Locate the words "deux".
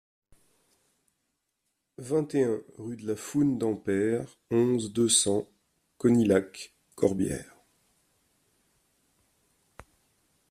4.93-5.07